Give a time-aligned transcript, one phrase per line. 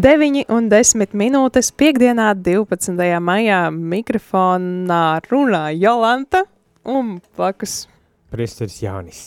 [0.00, 2.94] 9 un 10 minūtes piekdienā 12.
[3.20, 6.46] maijā mikrofonā runā Jolanta
[6.88, 7.82] un plakus
[8.32, 9.18] Priesteris Jānis.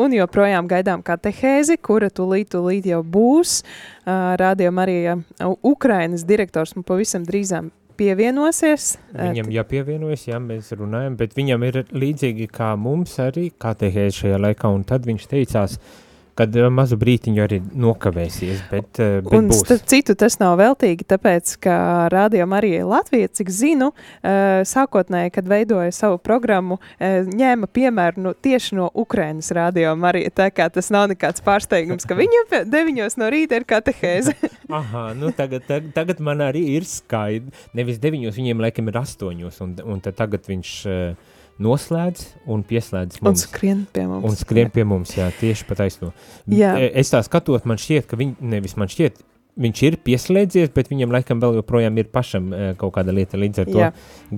[0.00, 3.58] Un joprojām gaidām katehēzi, kura tūlīt, tūlīt jau būs.
[4.06, 7.68] Uh, Rādījumā arī uh, Ukrainas direktors mums pavisam drīzām
[8.00, 8.94] pievienosies.
[9.12, 14.72] Viņam jāpievienojas, jā, mēs runājam, bet viņam ir līdzīgi kā mums arī katehēzi šajā laikā,
[14.72, 16.03] un tad viņš teicās, uh,
[16.38, 19.62] kad eh, mazu brītiņu arī nokavēsies, bet, eh, bet un, būs.
[19.64, 21.76] starp citu, tas nav veltīgi, tāpēc, ka
[22.12, 23.90] Rādio Marija Latvija, cik zinu,
[24.22, 30.48] eh, sākotnēji, kad veidoja savu programmu, ņēma piemēru no, tieši no Ukrainas Rādio Marija, tā
[30.54, 34.34] kā tas nav nekāds pārsteigums, ka viņam deviņos no rīta ir katehēze.
[34.78, 39.60] Aha, nu tagad, tagad, tagad man arī ir skaidri, nevis deviņos, viņiem laikam ir astoņos,
[39.64, 41.32] un, un tagad viņš uh,
[41.62, 43.44] noslēdz un pieslēdz mums.
[43.44, 44.26] Un skrien pie mums.
[44.26, 46.10] Un skrien pie mums, jā, tieši pa taisno.
[46.50, 46.74] Jā.
[46.80, 49.20] E, es tā skatot, man šķiet, ka viņi, nevis man šķiet,
[49.60, 53.62] viņš ir pieslēdzies, bet viņam laikam vēl joprojām ir pašam e, kaut kāda lieta līdz
[53.62, 53.90] ar to jā.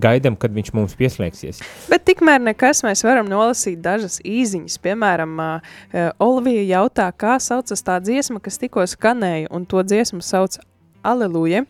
[0.06, 1.62] gaidam, kad viņš mums pieslēgsies.
[1.88, 4.76] Bet tikmēr nekas mēs varam nolasīt dažas īziņas.
[4.84, 10.60] Piemēram, uh, Olivija jautā, kā saucas tā dziesma, kas tikko skanēja, un to dziesmu sauc
[11.06, 11.64] Aleluja.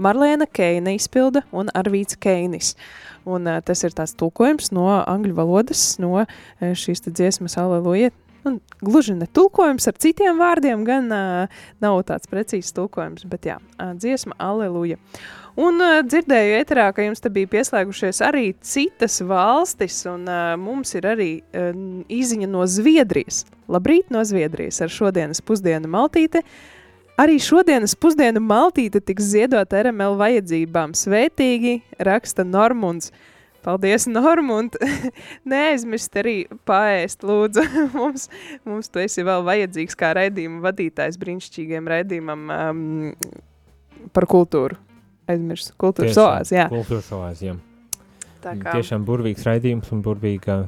[0.00, 2.72] Marlēna Keina izpilda un Arvīts Keinis.
[2.74, 6.24] Uh, Un uh, tas ir tās tulkojums no angļu valodas, no
[6.60, 8.14] šīs dziesmas Aleluja.
[8.44, 13.58] Un, gluži ne tulkojums ar citiem vārdiem, gan uh, nav tāds precīzs tulkojums, bet jā,
[13.76, 14.96] uh, dziesma Aleluja.
[15.60, 20.96] Un uh, dzirdēju ēterā, ka jums te bija pieslēgušies arī citas valstis, un uh, mums
[20.96, 21.70] ir arī uh,
[22.08, 23.44] īziņa no Zviedrijas.
[23.68, 26.40] Labrīt no Zviedrijas ar šodienas pusdienu maltīte.
[26.40, 26.79] Uh,
[27.18, 30.94] Arī šodienas pusdienu maltīte tiks ziedot RML vajadzībām.
[30.96, 33.10] Svētīgi raksta Normunds.
[33.60, 34.76] Paldies, Normund!
[35.50, 36.36] Neaizmirst arī
[36.68, 37.64] paēst, lūdzu.
[37.98, 38.28] mums,
[38.64, 42.80] mums tu esi vēl vajadzīgs kā raidījuma vadītājs brīnišķīgiem raidījumam um,
[44.16, 44.80] par kultūru.
[45.30, 46.70] Aizmirst, kultūras oāzi, jā.
[46.72, 47.58] Kultūras oāzi, jā.
[48.40, 48.78] Tā kā.
[48.78, 50.62] Tiešām burvīgs raidījums un burvīga,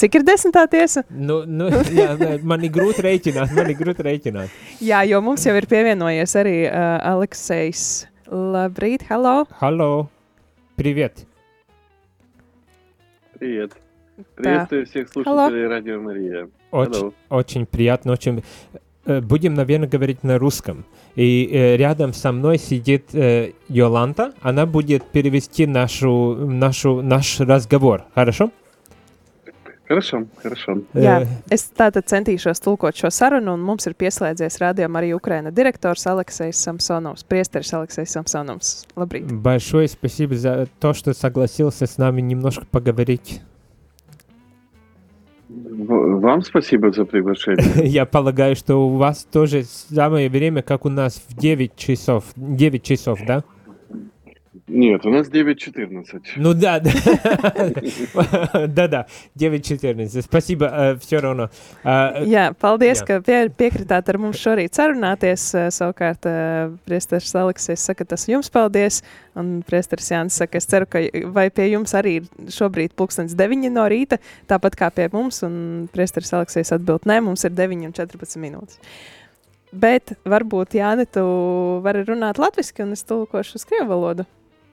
[0.00, 1.02] Cik ir desmitā tiesa?
[1.10, 2.14] Nu, nu, jā,
[2.48, 4.54] man ir grūti rēķināt, man ir grūti rēķināt.
[4.80, 7.82] jā, jo mums jau ir pievienojies arī uh, Aleksejs.
[8.28, 9.42] Labrīt, hello!
[9.60, 10.08] Hello!
[10.76, 11.26] Привет!
[13.38, 13.76] Привет!
[14.34, 16.48] Приветствую всех слушателей Радио Мария.
[16.70, 18.42] Очень, очень приятно, очень...
[19.08, 20.84] Э, будем, наверное, говорить на русском.
[21.16, 28.04] И э, рядом со мной сидит э, Йоланта, она будет перевести нашу, нашу, наш разговор,
[28.14, 28.50] хорошо?
[29.88, 30.82] Хорошо, хорошо.
[30.92, 36.04] Jā, es tātad centīšos tulkot šo sarunu, un mums ir pieslēdzies rādījuma arī Ukraina direktors
[36.04, 38.84] Aleksejs Samsonovs, priesteris Aleksejs Samsonovs.
[39.00, 39.32] Labrīt.
[39.32, 43.40] Большое спасибо за то, что согласился с нами немножко поговорить.
[46.19, 47.65] Вам спасибо за приглашение.
[47.87, 52.25] Я полагаю, что у вас тоже самое время, как у нас в 9 часов.
[52.35, 53.43] 9 часов, да?
[54.72, 56.20] Нет, у нас 9.14.
[56.36, 56.90] Ну да, да.
[58.68, 59.06] Да-да,
[59.38, 60.22] 9.14.
[60.22, 61.48] Спасибо, uh, все равно.
[61.84, 63.06] Uh, jā, paldies, jā.
[63.06, 65.44] ka pie, piekritāt ar mums šorīt sarunāties.
[65.54, 69.02] Uh, savukārt, uh, priesteris Aleksis saka, tas jums paldies.
[69.38, 71.04] Un priesteris Jānis saka, es ceru, ka
[71.34, 74.18] vai pie jums arī ir šobrīd pulkstens 9 no rīta,
[74.50, 75.42] tāpat kā pie mums.
[75.46, 78.80] Un priesteris Aleksis atbild, nē, mums ir 9 un 14 minūtes.
[79.72, 81.22] Bet varbūt, Jāni, tu
[81.84, 84.24] vari runāt latviski, un es tulkošu uz krievu valodu.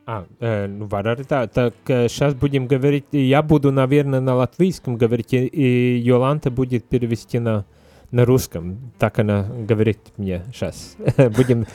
[0.09, 1.47] А, э, ну, варары, да.
[1.47, 7.65] Так, сейчас будем говорить, я буду, наверное, на латвийском говорить, и Йоланта будет перевести на,
[8.11, 8.91] на русском.
[8.99, 10.95] Так она говорит мне сейчас.
[11.35, 11.65] будем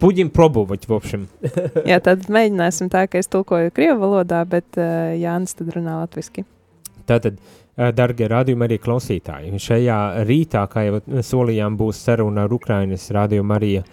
[0.00, 1.28] будем пробовать, в общем.
[1.86, 6.44] Jā, tad mēģināsim tā, ka es tulkoju krievu valodā, bet uh, Jānis tad runā latviski.
[7.08, 13.08] Tātad, uh, dargie radījumi arī klausītāji, šajā rītā, kā jau solījām, būs saruna ar Ukrainas
[13.14, 13.86] radījumu arī uh,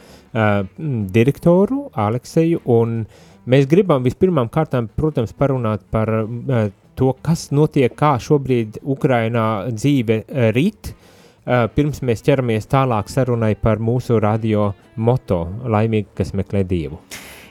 [1.17, 3.03] direktoru Alekseju, un
[3.47, 10.23] mēs gribam vispirmām kārtām, protams, parunāt par uh, to, kas notiek, kā šobrīd Ukrainā dzīve
[10.23, 11.09] uh, rīt, uh,
[11.43, 17.01] Uh, pirms mēs ķeramies tālāk sarunai par mūsu radio moto «Laimīgi, kas meklē Dievu».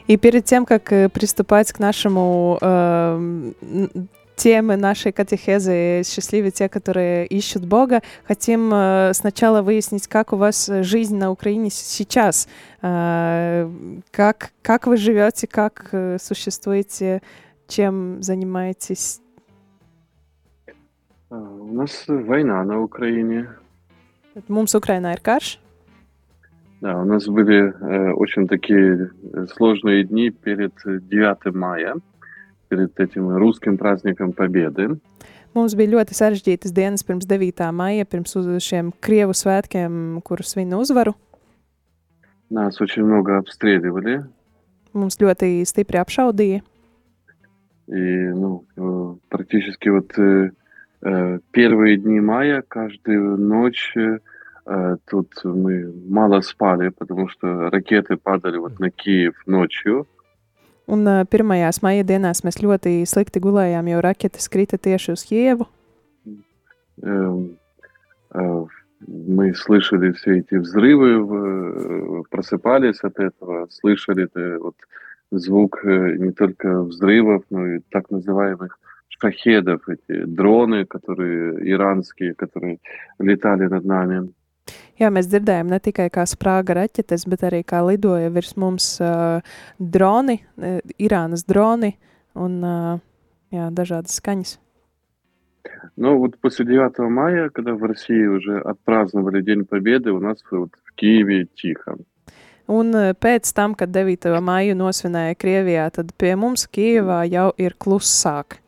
[0.08, 3.58] И перед тем, как приступать к нашему э,
[4.38, 10.69] темы нашей катехезы «Счастливы те, которые ищут Бога», хотим э, сначала выяснить, как у вас
[10.81, 12.48] жизнь на Украине сейчас,
[12.81, 13.69] э,
[14.12, 17.22] как, как вы живете, как э, существуете,
[17.68, 19.19] чем занимаетесь.
[21.30, 23.50] У нас война на Украине.
[24.48, 25.60] Mums Украина karš.
[26.81, 29.10] Да, у нас были э, очень такие
[29.56, 31.95] сложные дни перед 9 мая,
[32.69, 35.00] перед этим русским праздником Победы.
[35.56, 37.72] Mums bija ļoti sarežģītas dienas pirms 9.
[37.74, 41.16] maija, pirms šiem Krievu svētkiem, kurus svin uzvaru.
[42.50, 44.24] Нас очень много обстреливали.
[44.94, 46.62] Mums ļoti stipri apšaudīja.
[47.88, 48.66] И, ну,
[49.30, 50.52] практически вот э,
[51.02, 58.58] Э, первые дни мая каждую ночь э, тут мы мало спали, потому что ракеты падали
[58.58, 60.08] вот на Киев ночью.
[60.88, 65.68] Un uh, pirmajās maija dienās mēs ļoti slikti gulējām, jo raķetes krita tieši uz Kievu.
[69.07, 74.75] Мы слышали все эти взрывы, просыпались от этого, слышали вот
[75.31, 78.80] звук не только взрывов, но и так называемых
[79.19, 82.80] шахедов, эти дроны, которые иранские, которые
[83.19, 84.33] летали над нами.
[85.00, 89.40] Jā, mēs dzirdējām ne tikai kā sprāga raķetes, bet arī kā lidoja virs mums uh,
[89.79, 91.96] droni, uh, Irānas droni
[92.38, 93.00] un uh,
[93.50, 94.58] jā, dažādas skaņas.
[95.96, 100.70] Ну вот после 9 мая, когда в России уже отпраздновали День Победы, у нас вот
[100.84, 101.96] в Киеве тихо.
[102.69, 104.38] Un pēc tam, kad 9.
[104.40, 108.62] maiju nosvinēja Krievijā, tad pie mums Kievā jau ir klusāk.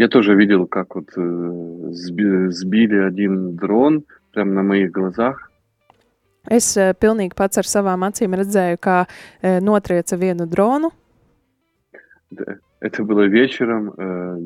[0.00, 5.50] Я тоже видел, как вот э, сбили один дрон прямо на моих глазах.
[6.48, 10.88] Es uh, pilnīgi pats ar savām acīm redzēju, kā uh, notrieca vienu dronu.
[12.80, 13.92] Это было вечером,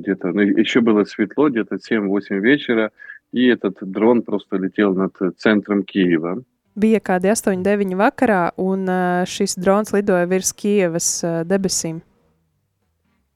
[0.01, 2.91] где-то, ну, еще было светло, где-то 7-8 вечера,
[3.31, 6.43] и этот дрон просто летел над центром Киева.
[6.75, 8.91] Bija kādi 8-9 vakarā, un
[9.23, 12.03] šis drons lidoja virs Kievas debesīm.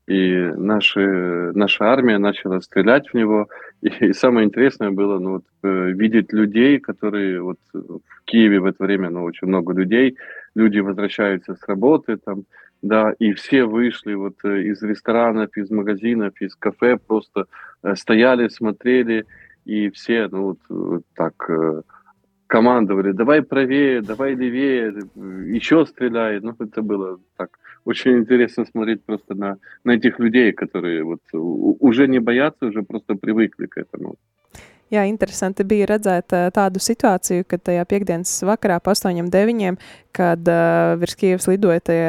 [0.09, 3.49] И наши, наша армия начала стрелять в него.
[3.83, 8.65] И, и самое интересное было ну, вот, э, видеть людей, которые вот в Киеве в
[8.65, 10.17] это время, ну, очень много людей,
[10.55, 12.45] люди возвращаются с работы там,
[12.81, 17.45] да, и все вышли вот э, из ресторанов, из магазинов, из кафе, просто
[17.83, 19.27] э, стояли, смотрели,
[19.67, 21.35] и все, ну, вот, так
[22.47, 24.95] командовали, давай правее, давай левее,
[25.55, 26.41] еще стреляй.
[26.41, 27.51] Ну, это было так
[27.88, 33.16] очень интересно смотреть просто на, на этих людей, которые вот уже не боятся, уже просто
[33.16, 34.16] привыкли к этому.
[34.94, 39.80] Jā, interesanti bija redzēt uh, tādu situāciju, kad tajā piekdienas vakarā, pa 8-9,
[40.14, 42.02] kad uh, virs Kievas lidoja tie,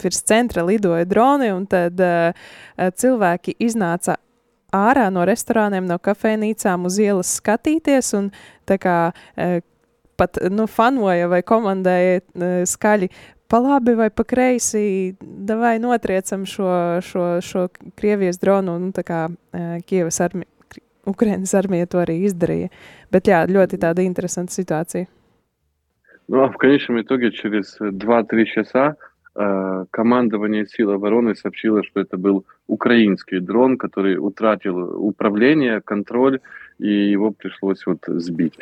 [0.00, 2.30] virs centra lidoja droni, un tad uh,
[3.02, 4.16] cilvēki iznāca
[4.72, 8.30] ārā no restorāniem, no kafejnīcām uz ielas skatīties, un
[8.70, 9.58] tā kā uh,
[10.16, 13.10] pat nu, fanoja vai komandēja uh, skaļi
[13.47, 15.15] pa labi vai pa kreisi,
[15.47, 16.69] vai notriecam šo,
[17.01, 20.49] šo, šo Krievijas dronu, tā kā uh, Kievas armija,
[21.05, 22.71] Ukrainas armija to arī izdarīja.
[23.13, 25.05] Bet jā, ļoti tāda interesanta situācija.
[26.27, 28.95] Ну, а в конечном итоге через 2-3 часа
[29.35, 36.39] э, командование сил обороны сообщило, что это был украинский дрон, который утратил управление, контроль,
[36.80, 38.58] его пришлось вот sбить.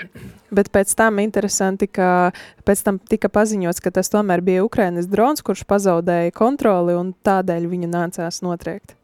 [0.51, 2.33] Bet pēc tam interesanti, ka
[2.67, 7.69] pēc tam tika paziņots, ka tas tomēr bija Ukrainas drons, kurš pazaudēja kontroli un tādēļ
[7.71, 8.95] viņu nācās notriekt.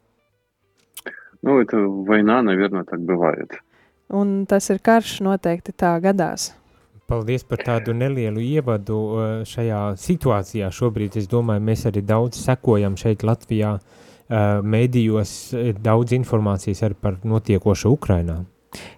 [1.44, 3.50] Nu, это война, наверное, так бывает.
[4.08, 6.54] Un tas ir karš, noteikti tā gadās.
[7.06, 10.70] Paldies par tādu nelielu ievadu uh, šajā situācijā.
[10.72, 15.34] Šobrīd, es domāju, mēs arī daudz sekojam šeit Latvijā, uh, mēdījos,
[15.84, 18.40] daudz informācijas arī par notiekošu Ukrainā.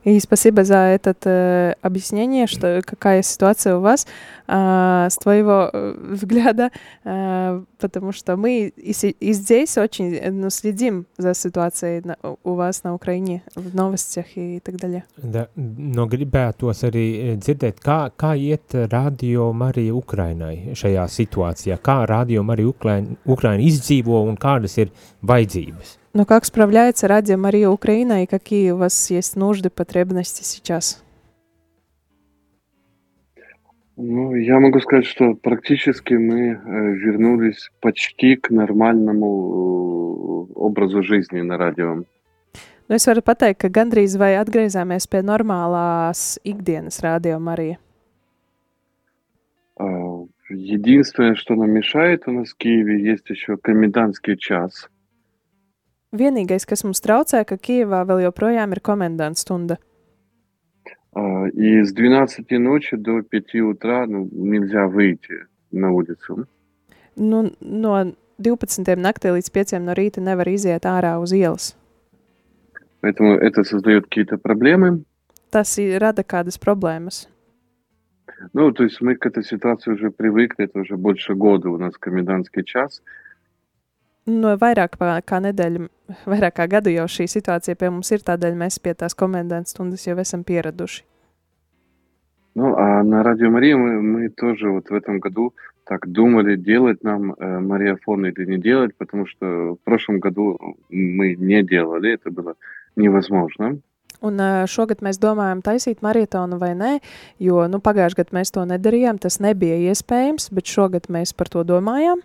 [0.04, 4.06] И спасибо за это э, объяснение, что какая ситуация у вас
[4.46, 6.70] э, с твоего э, взгляда,
[7.04, 12.54] э, потому что мы и, и здесь очень э, ну, следим за ситуацией на, у
[12.54, 15.04] вас на Украине, в новостях и так далее.
[15.16, 22.06] Da, no gribētos arī э, dzirdēt, kā, kā iet Radio Marija Ukrainai šajā situācijā, kā
[22.06, 24.92] Radio Marija Ukraina, Ukraina izdzīvo un kādas ir
[25.22, 25.99] vajadzības.
[26.13, 31.03] Но как справляется Радио Мария Украина и какие у вас есть нужды, потребности сейчас?
[33.95, 36.57] Ну, я могу сказать, что практически мы э,
[36.95, 42.03] вернулись почти к нормальному э, образу жизни на радио.
[42.89, 47.77] Nu, es varu pateikt, ka gandrīz vai atgriezāmies pie normālās ikdienas radio Marija.
[50.49, 54.89] Единственное, что нам мешает у нас в Киеве, есть еще комендантский час.
[56.16, 59.78] Vienīgais, kas mums traucē, ka Kijevā vēl joprojām ir komendants stunda.
[61.54, 66.46] И с 12 ночи до 5 утра ну, нельзя выйти на улицу.
[67.16, 71.74] Nu, no 12 naktī līdz 5 no rīta nevar iziet ārā uz ielas.
[73.00, 75.04] Поэтому это создает какие-то проблемы.
[75.50, 77.28] Tas ir rada kādas problēmas.
[78.52, 81.96] Ну, то есть мы к этой ситуации уже привыкли, это уже больше года у нас
[81.96, 83.02] комендантский час.
[84.26, 85.86] No vairāk kā nedēļa,
[86.26, 90.06] vairāk kā gadu jau šī situācija pie mums ir, tādēļ mēs pie tās komendantas stundas
[90.06, 91.04] jau esam pieraduši.
[92.56, 95.52] Ну, а на Радио Мария мы, мы тоже вот в этом году
[95.84, 101.36] так думали, делать нам э, мариафон или не делать, потому что в прошлом году мы
[101.36, 102.54] не делали, это было
[102.96, 103.78] невозможно.
[104.24, 106.92] Un šogad mēs domājam taisīt maratonu vai nē,
[107.38, 111.62] jo nu, pagājušajā gadā mēs to nedarījām, tas nebija iespējams, bet šogad mēs par to
[111.68, 112.24] domājām.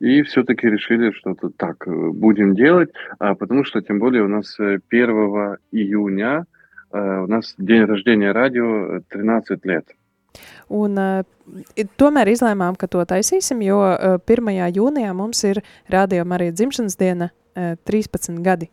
[0.00, 4.56] И все-таки решили, что -то так будем делать, а, потому что тем более у нас
[4.58, 4.80] 1
[5.72, 6.44] июня
[6.90, 9.84] а, у нас день рождения радио 13 лет.
[10.68, 11.24] Un, uh,
[11.96, 14.50] tomēr izlēmām, ka to taisīsim, jo uh, 1.
[14.76, 18.70] jūnijā mums ir rādījuma arī dzimšanas diena uh, 13 gadi.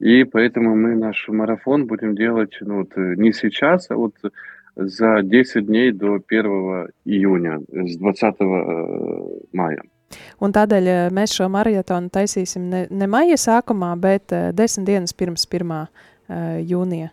[0.00, 4.14] И поэтому мы наш марафон будем делать ну, вот, не сейчас, а вот
[4.75, 8.35] за 10 дней до 1 июня, с 20
[9.53, 9.83] maija.
[10.41, 15.87] Un tādēļ mēs šo maratonu taisīsim ne, ne maija sākumā, bet desmit dienas pirms 1.
[16.65, 17.11] jūnija.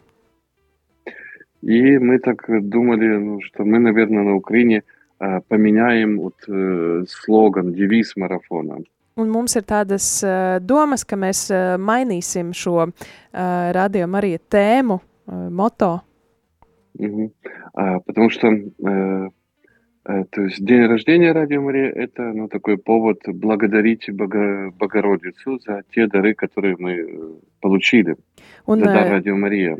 [1.62, 4.84] И мы так думали, ну, что мы, наверное, на Украине
[5.18, 8.84] а, поменяем вот, э, слоган, девиз марафона.
[9.16, 12.90] Un mums ir tādas uh, domas, ka mēs uh, mainīsim šo uh,
[13.72, 16.02] radio Marija tēmu, uh, moto.
[16.98, 17.32] Угу.
[17.74, 19.28] А, потому что э,
[20.06, 25.82] э, то есть день рождения Радио Мария – это ну, такой повод благодарить Бога, Богородицу за
[25.92, 28.16] те дары, которые мы получили.
[28.66, 29.76] Un, за дар Радио Мария.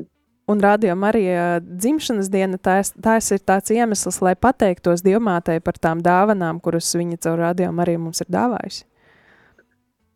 [0.48, 5.98] Un Radio Marija dzimšanas diena, tās, tās ir tāds iemesls, lai pateiktos Dievmātei par tām
[5.98, 8.84] dāvanām, kuras viņa caur Radio Mariju mums ir dāvājusi.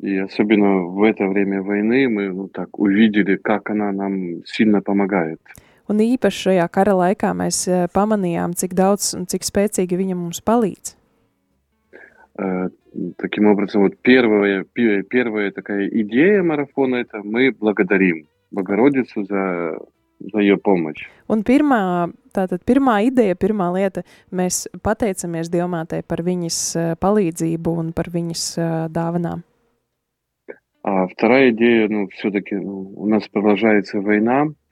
[0.02, 5.40] И особенно в это время войны мы ну, так увидели, как она нам сильно помогает.
[5.90, 10.96] Un īpaši šajā kara laikā mēs pamanījām, cik daudz un cik spēcīgi viņa mums palīdz.
[12.40, 12.70] Uh,
[13.18, 19.78] таким образом, вот первая, первая такая идея марафона – это мы благодарим Богородицу за
[20.20, 21.08] за ее помощь.
[21.28, 28.10] Un pirmā, tātad pirmā ideja, pirmā lieta, mēs pateicamies Dievmātei par viņas palīdzību un par
[28.12, 28.42] viņas
[28.92, 29.40] dāvanām.
[30.82, 34.63] А вторая идея, ну, все-таки ну, у нас продолжается война, э,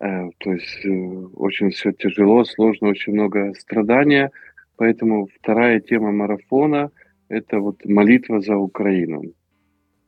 [0.00, 0.88] то есть э,
[1.36, 4.30] очень все тяжело, сложно, очень много страдания,
[4.76, 6.90] поэтому вторая тема марафона–
[7.28, 9.22] это вот молитва за Украину.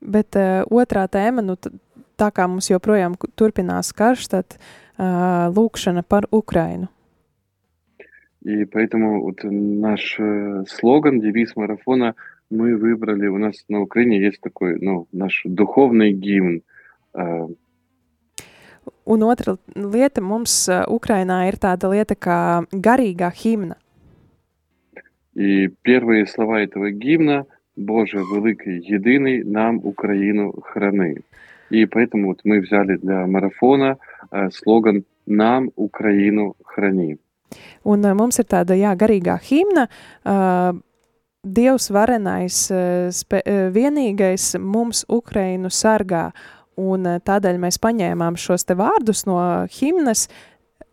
[0.01, 1.55] Bet uh, otrā tēma, nu,
[2.19, 6.89] tā kā mums joprojām turpinās karš, tad uh, lūkšana par Ukrainu.
[8.43, 12.17] И поэтому вот наш э, слоган, девиз марафона
[12.51, 16.63] мы выбрали, у нас на Украине есть такой, ну, наш духовный гимн.
[17.15, 17.47] Э,
[19.06, 22.40] Un otra lieta mums uh, Ukrainā ir tāda lieta kā
[22.72, 23.78] garīgā himna.
[25.38, 27.46] И первые слова этого гимна
[27.76, 31.18] «Боже, великий, єдиний, нам Украину храни».
[31.70, 33.98] И поэтому вот мы взяли для марафона
[34.32, 37.18] э, слоган «Нам Украину храни».
[37.84, 39.88] Un uh, mums ir tāda, jā, garīgā himna,
[40.26, 40.74] uh,
[41.48, 46.32] Dievs varenais, uh, spe, uh, vienīgais mums Ukrainu sargā,
[46.81, 49.39] un uh, tādēļ mēs paņēmām šos te vārdus no
[49.79, 50.29] himnas,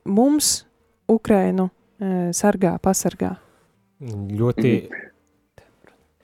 [0.10, 0.64] mums
[1.10, 3.36] Ukrainu uh, sargā, pasargā.
[4.00, 4.74] Ļoti,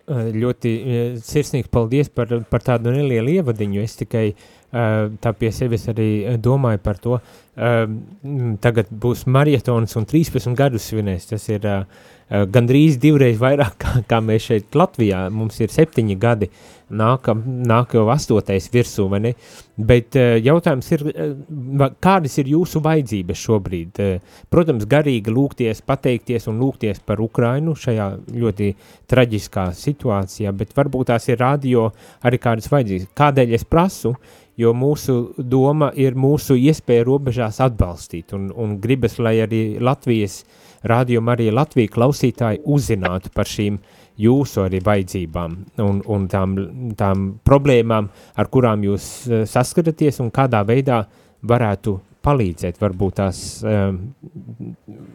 [0.06, 0.72] ļoti
[1.20, 3.82] sirsnīgi paldies par, par tādu nelielu ievadiņu.
[3.84, 4.30] Es tikai
[4.72, 7.20] tā pie sevis arī domāju par to.
[8.64, 11.30] Tagad būs marietons un 13 gadus svinēs.
[11.30, 11.68] Tas ir
[12.30, 15.26] gandrīz divreiz vairāk kā, kā mēs šeit Latvijā.
[15.32, 16.52] Mums ir septiņi gadi,
[16.90, 19.34] nāk, nāk jau astotais virsū, vai ne?
[19.76, 21.04] Bet jautājums ir,
[22.04, 24.00] kādas ir jūsu vajadzības šobrīd?
[24.54, 28.72] Protams, garīgi lūgties, pateikties un lūgties par Ukrainu šajā ļoti
[29.12, 31.90] traģiskā situācijā, bet varbūt tās ir radio
[32.24, 33.12] arī kādas vajadzības.
[33.18, 34.16] Kādēļ es prasu?
[34.58, 40.44] jo mūsu doma ir mūsu iespēja robežās atbalstīt, un, un gribas, lai arī Latvijas
[40.86, 43.80] rādījuma, arī Latvija klausītāji uzzinātu par šīm
[44.21, 46.57] jūsu arī vajadzībām un, un tām,
[46.99, 51.03] tām problēmām, ar kurām jūs uh, saskaraties un kādā veidā
[51.43, 54.01] varētu palīdzēt, varbūt tās um,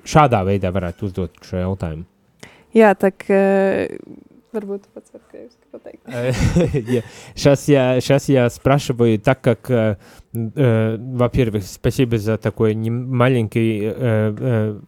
[0.10, 2.08] šādā veidā varētu uzdot šo jautājumu.
[2.75, 3.86] Jā, tak uh,
[4.55, 6.00] varbūt pats var kreivis потейк.
[7.36, 9.98] Сейчас я, сейчас я спрашиваю, так как, э,
[10.34, 14.79] э, во-первых, спасибо за такой маленький э, э, э,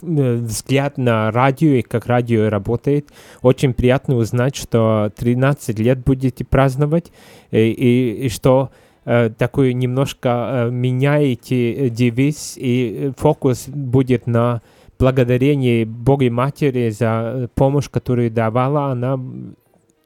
[0.00, 3.08] взгляд на радио и как радио работает.
[3.42, 7.12] Очень приятно узнать, что 13 лет будете праздновать
[7.50, 8.70] и, и, и что
[9.04, 10.28] э, такой немножко
[10.68, 14.62] э, меняете девиз и фокус будет на
[14.98, 19.18] благодарение Богу Матери за помощь, которую давала она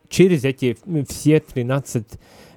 [0.09, 0.77] через эти
[1.09, 2.07] все 13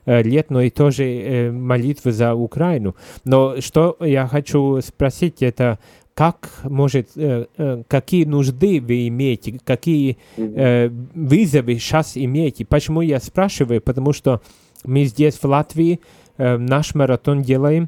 [0.05, 2.95] э, лет, но и тоже э, молитвы за Украину.
[3.25, 5.79] Но что я хочу спросить, это
[6.19, 7.45] как может, э,
[7.87, 12.65] какие нужды вы имеете, какие вызовы сейчас имеете.
[12.65, 13.79] Почему я спрашиваю?
[13.79, 14.41] Потому что
[14.83, 16.01] мы здесь в Латвии
[16.37, 17.87] наш маратон делаем,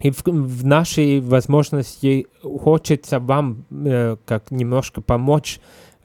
[0.00, 3.64] и в, в нашей возможности хочется вам
[4.26, 5.58] как немножко помочь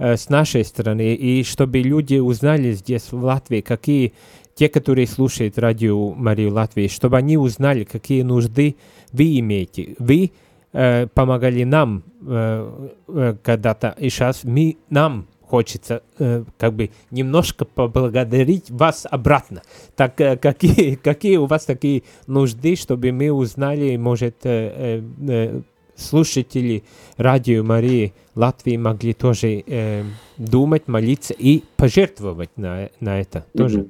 [0.04, 4.14] Э, с нашей стороны, и чтобы люди узнали здесь, в Латвии, какие
[4.56, 8.78] те, которые слушают радио Марию Латвии, чтобы они узнали, какие нужды
[9.14, 9.94] вы имеете.
[10.00, 10.32] Вы
[10.74, 17.66] э, помогали нам э, э, когда-то, и сейчас мы, нам хочется э, как бы немножко
[17.66, 19.62] поблагодарить вас обратно.
[19.96, 25.62] Так э, какие, какие у вас такие нужды, чтобы мы узнали, может, э, э,
[25.96, 26.84] слушатели
[27.18, 30.04] радио Марии Латвии могли тоже э,
[30.38, 33.90] думать, молиться и пожертвовать на, на это тоже.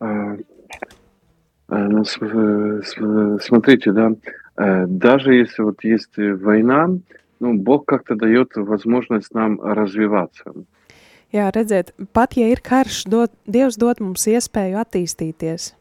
[0.00, 0.44] Mm-hmm.
[1.72, 2.04] Ну,
[3.38, 4.14] смотрите, да, э,
[4.55, 6.87] даже если вот есть война,
[7.39, 10.53] nu, Бог как-то дает возможность нам развиваться.
[11.33, 15.73] Jā, redziet, pat ja ir karš, dod, Dievs dod mums iespēju attīstīties.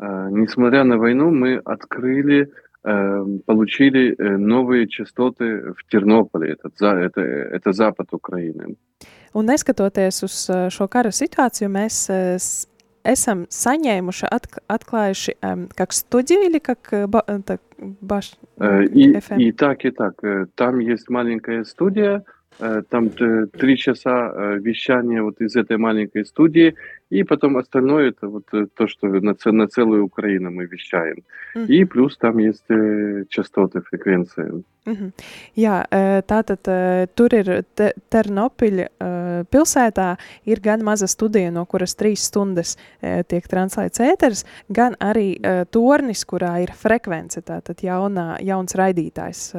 [0.00, 2.48] Несмотря на войну, мы открыли
[2.84, 8.76] Эм, получили э, новые частоты в Тернополе, это, это, это запад Украины.
[9.34, 12.38] Un neskatoties uz э, šo kara situāciju, mēs э,
[13.04, 19.84] esam saņēmuši, atk atklājuši um, как студию или как ба, так, баш, и, и так,
[19.84, 20.20] и так.
[20.54, 22.24] Там есть маленькая студия,
[22.90, 26.74] там три часа вещания вот из этой маленькой студии,
[27.10, 31.16] и потом остальное это вот э, то, что на, на целую Украину мы вещаем.
[31.56, 31.66] Mm.
[31.66, 34.62] И плюс там есть э, частоты, фrekvenции.
[34.84, 35.12] Mm -hmm.
[35.56, 35.84] Jā,
[36.22, 36.62] tātad
[37.14, 38.86] tur ir te, Ternopiļa
[39.50, 42.78] pilsētā ir gan maza studija, no kuras trīs stundas
[43.28, 45.36] tiek translēts ēters, gan arī
[45.70, 49.52] tornis, kurā ir frekvence, tātad jaunā, jauns raidītājs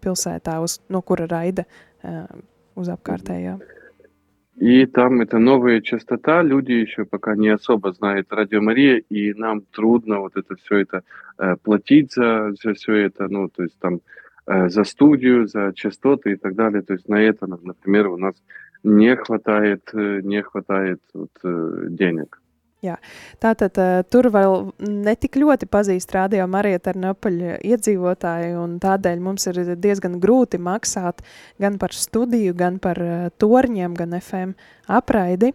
[0.00, 1.64] pilsētā, uz, no kura raida
[2.75, 3.55] uz apkārtējā.
[3.55, 3.75] Mm -hmm.
[4.57, 9.61] И там это новая частота, люди еще пока не особо знают Радио Мария, и нам
[9.61, 11.03] трудно вот это все это
[11.37, 13.99] э, платить за, за все это, ну, то есть там
[14.47, 16.83] э, за студию, за частоты и так далее.
[16.83, 18.35] То есть на это, например, у нас
[18.83, 22.39] не хватает, э, не хватает вот, э, денег.
[22.85, 22.95] Jā.
[23.41, 29.61] Tātad uh, tur vēl netik ļoti pazīst radio Marija Ternopaļa iedzīvotāji, un tādēļ mums ir
[29.81, 31.25] diezgan grūti maksāt
[31.61, 35.53] gan par studiju, gan par uh, torņiem, gan FM apraidi.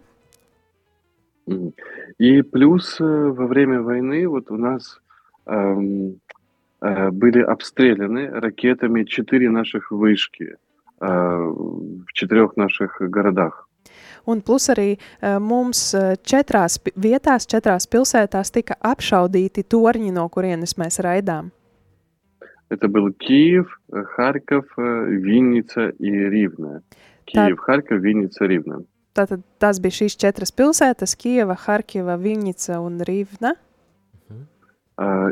[2.18, 5.00] И плюс во время войны вот у нас
[5.46, 6.20] эм,
[6.80, 10.56] э, были обстреляны ракетами четыре наших вышки
[11.00, 13.69] э, в четырех наших городах.
[14.25, 15.91] Un plus arī uh, mums
[16.23, 21.51] četrās vietās, četrās pilsētās tika apšaudīti torņi, no kurienes mēs raidām.
[22.69, 26.81] Это был Киев, Харьков, Винница и Ривна.
[27.25, 27.63] Киев, Tā...
[27.63, 28.81] Харьков, Винница, Ривна.
[29.15, 33.55] Tātad tās bija šīs četras pilsētas – Kieva, Харкива, Винница un Ривна.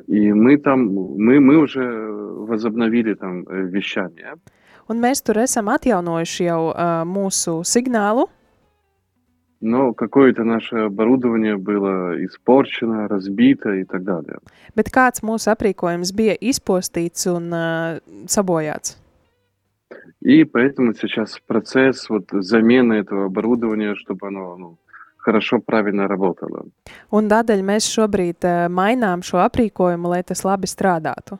[0.07, 4.35] И мы там, мы, мы уже возобновили там вещание.
[4.91, 8.27] Un mēs tur esam atjaunojuši jau uh, mūsu signālu.
[9.63, 14.37] но какое-то наше оборудование было испорчено, разбито и так далее.
[14.75, 18.97] Bet kāds mūsu aprīkojums bija izpostīts un uh, sabojāts?
[20.19, 24.77] И поэтому сейчас процесс вот замены этого оборудования, чтобы оно ну,
[25.17, 26.65] хорошо, правильно работало.
[27.11, 31.39] Un tādēļ mēs šobrīd uh, mainām šo aprīkojumu, lai tas labi strādātu.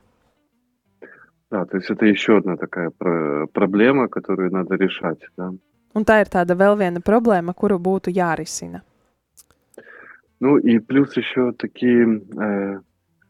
[1.52, 5.20] Да, то есть это еще одна такая про- проблема, которую надо решать.
[5.38, 5.52] Да.
[5.99, 8.85] Un tā ir tāda vēl viena problēma, kuru būtu jārisina.
[10.39, 12.79] Ну и плюс еще такие э,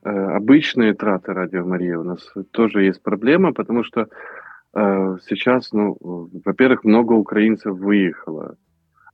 [0.04, 5.96] э, обычные траты радио Мария у нас тоже есть проблема, потому что э, сейчас, ну,
[6.44, 8.56] во-первых, много украинцев выехало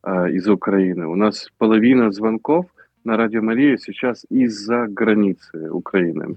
[0.02, 1.06] э, из Украины.
[1.06, 2.66] У нас половина звонков
[3.04, 6.36] на радио Марию сейчас из-за границы Украины.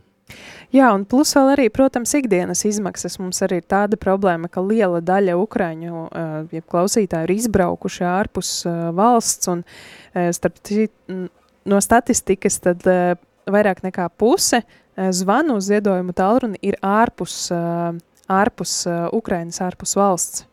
[0.72, 3.18] Jā, un plus vēl arī, protams, ikdienas izmaksas.
[3.20, 8.52] Mums arī ir tāda problēma, ka liela daļa ukrāņu uh, ja klausītāju ir izbraukuši ārpus
[8.66, 9.48] uh, valsts.
[9.52, 11.28] Un, uh, starp, ci- n-
[11.64, 13.14] no statistikas tad uh,
[13.46, 17.92] vairāk nekā puse uh, zvanu uz ziedojumu tālruni ir ārpus, uh,
[18.32, 20.46] ārpus uh, Ukrainas, ārpus valsts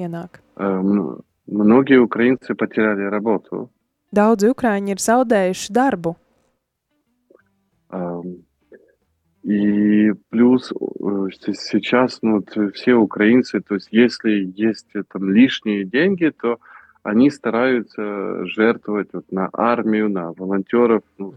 [0.00, 0.40] ienāk.
[0.56, 3.68] Э, м- многие украинцы потеряли работу.
[4.12, 6.16] Daudzi ukrāņi ir zaudējuši darbu.
[7.90, 8.42] Ам,
[9.44, 15.30] И плюс э, с- сейчас ну, вот все украинцы, то есть если есть э, там
[15.30, 16.58] лишние деньги, то
[17.02, 21.34] они стараются жертвовать вот на армию, на волонтеров, ну,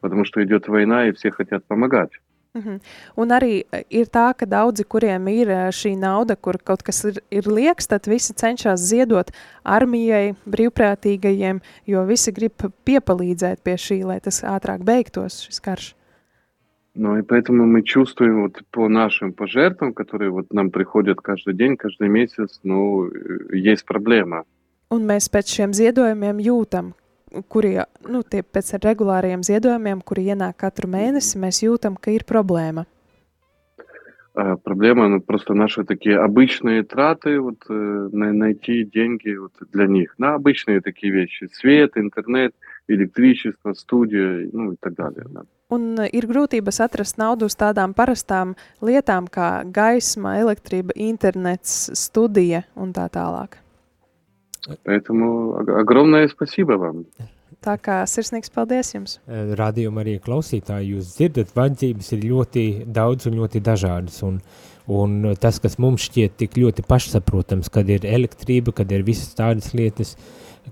[0.00, 2.12] потому что идет война и все хотят помогать.
[2.54, 2.80] Mhm.
[3.16, 7.00] Un arī eh, ir tā, ka daudzi, kuriem ir eh, šī nauda, kur kaut kas
[7.08, 9.32] ir, ir liekas, tad visi cenšas ziedot
[9.64, 12.52] armijai, brīvprātīgajiem, jo visi grib
[12.84, 15.94] piepalīdzēt pie šī, lai tas ātrāk beigtos, šis karš.
[16.97, 21.77] Ну и поэтому мы чувствуем вот по нашим пожертвам, которые вот нам приходят каждый день,
[21.77, 24.45] каждый месяц, ну, э, есть проблема.
[24.89, 26.93] Un mēs pēc šiem ziedojumiem jūtam,
[27.53, 27.75] kuri,
[28.09, 32.87] nu, tie pēc regulāriem ziedojumiem, kuri ienāk katru mēnesi, mēs jūtam, ka ir problēma.
[34.33, 39.85] А, Проблема, ну, просто наши такие обычные траты, вот, э, на- найти деньги вот для
[39.85, 41.47] них на обычные такие вещи.
[41.53, 42.55] Свет, интернет,
[42.87, 45.25] электричество, студия, ну и так далее.
[45.29, 45.43] да.
[45.72, 52.64] Un eh, ir grūtības atrast naudu uz tādām parastām lietām kā gaisma, elektrība, internets, studija
[52.76, 53.58] un tā tālāk.
[54.84, 57.06] Поэтому ог- огромное спасибо вам.
[57.62, 59.20] Tā kā sirsnīgs paldies jums!
[59.28, 64.16] Radījumā arī klausītāji, jūs dzirdat, vajadzības ir ļoti daudz un ļoti dažādas.
[64.26, 64.40] Un,
[64.90, 69.70] un tas, kas mums šķiet tik ļoti pašsaprotams, kad ir elektrība, kad ir visas tādas
[69.78, 70.16] lietas,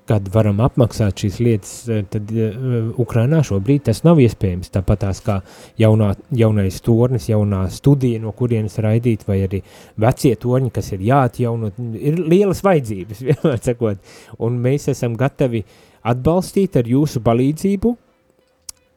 [0.09, 4.71] kad varam apmaksāt šīs lietas, eh, tad uh, Ukrainā šobrīd tas nav iespējams.
[4.73, 5.39] Tāpat tās kā
[5.81, 9.61] jaunā, jaunais tornis, jaunā studija, no kurienes raidīt, vai arī
[10.01, 14.13] vecie torņi, kas ir jāatjauno, ir lielas vajadzības, vienmēr sakot.
[14.43, 15.63] Un mēs esam gatavi
[16.05, 17.95] atbalstīt ar jūsu palīdzību,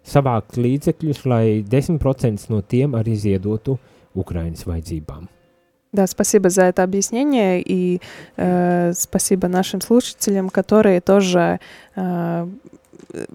[0.09, 3.79] savākt līdzekļus, lai 10% no tiem arī ziedotu
[4.19, 5.29] Ukrainas vajadzībām.
[5.93, 8.01] Да, спасибо за это объяснение и
[8.37, 11.61] э, спасибо нашим слушателям, которые тоже
[11.97, 12.47] э,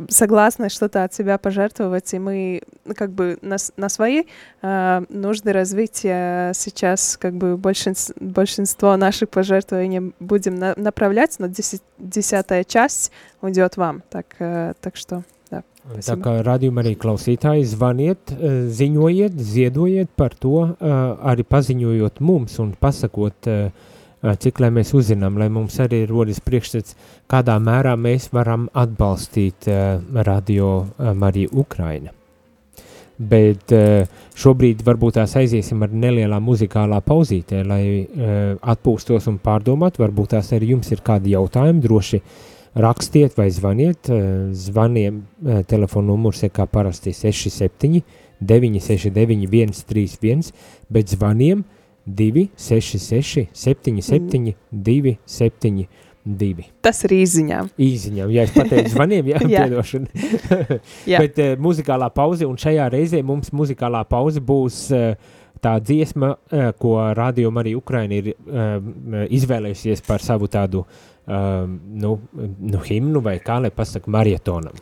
[0.09, 2.61] согласны что-то от себя пожертвовать, и мы
[2.95, 4.23] как бы на, на свои
[4.61, 11.81] э, нужды развития сейчас как бы большинс- большинство наших пожертвований будем на- направлять, но деся-
[11.97, 13.11] десятая часть
[13.41, 19.35] уйдет вам, так, э, так что Tā, tā kā radījuma arī klausītāji, zvaniet, eh, ziņojiet,
[19.35, 20.93] ziedojiet par to, eh,
[21.31, 23.71] arī paziņojot mums un pasakot, eh,
[24.23, 26.95] cik lai mēs uzzinām, lai mums arī rodas priekšstats,
[27.29, 29.67] kādā mērā mēs varam atbalstīt
[30.13, 32.09] radio Mariju Ukraina.
[33.19, 38.07] Bet šobrīd varbūt tās aiziesim ar nelielā muzikālā pauzītē, lai
[38.63, 44.09] atpūstos un pārdomāt, varbūt tās arī jums ir kādi jautājumi droši, uh, rakstiet vai zvaniet.
[44.09, 48.01] eh, Zvaniem eh, telefona numurs ir kā parasti 67
[48.41, 50.51] 969 131,
[50.89, 51.63] bet zvaniem
[52.05, 55.87] 266 77 272.
[56.81, 57.69] Tas ir izziņām.
[57.79, 59.63] Īziņām, ja es pateicu zvaniem, jā, Jā.
[61.11, 61.19] Jā.
[61.19, 65.15] Bet uh, muzikālā pauze, un šajā reizē mums muzikālā pauze būs uh,
[65.63, 68.79] tā dziesma, uh, ko rādījuma arī Ukraina ir uh,
[69.35, 72.19] izvēlējusies par savu tādu uh, nu,
[72.59, 74.75] nu himnu vai kā lai pasaka marietonam.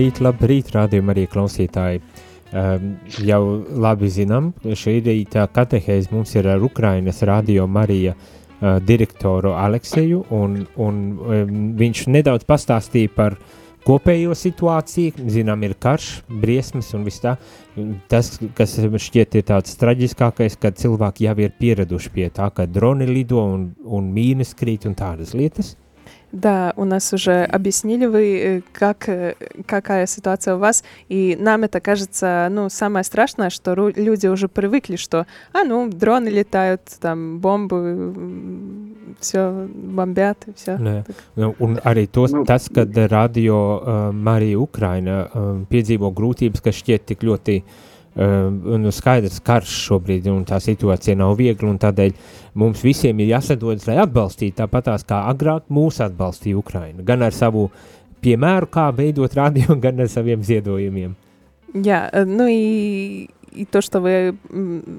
[0.00, 1.98] Labrīt, labrīt, rādījumā arī klausītāji.
[2.56, 3.40] Um, jau
[3.84, 10.54] labi zinām, šī rīta katehēze mums ir ar Ukrainas radio Marija uh, direktoru Alekseju, un,
[10.80, 13.36] un um, viņš nedaudz pastāstīja par
[13.84, 15.28] kopējo situāciju.
[15.36, 17.36] Zinām, ir karš, briesmas un viss tā.
[18.08, 23.04] Tas, kas šķiet ir tāds traģiskākais, kad cilvēki jau ir pieraduši pie tā, ka droni
[23.04, 25.74] lido un, un mīnas krīt un tādas lietas.
[26.32, 29.34] Да, у нас уже объяснили вы, э, как, э,
[29.66, 34.96] какая ситуация у вас, и нам это кажется, ну, самое страшное, что люди уже привыкли,
[34.96, 38.12] что, а, ну, дроны летают, там, бомбы,
[39.18, 40.78] все бомбят, и все.
[40.78, 41.04] Nē.
[41.58, 47.24] Un arī tos, tas, kad radio uh, Marija Ukraina uh, piedzīvo grūtības, kas šķiet tik
[47.26, 52.12] ļoti uh, nu, skaidrs karš šobrīd, un tā situācija nav viegla, un tādēļ
[52.58, 57.68] mums visiem ir jāsadodas, lai atbalstītu tāpatās kā agrāk mūs atbalstīja Ukraina, gan ar savu
[58.20, 61.16] piemēru, kā veidot radio, gan ar saviem ziedojumiem.
[61.70, 64.34] Jā, ну и, и то, что вы,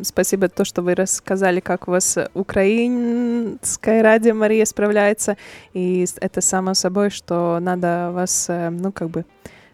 [0.04, 5.36] спасибо, то, что вы рассказали, как у вас украинская радио Мария справляется,
[5.74, 9.26] и это само собой, что надо вас, ну, как бы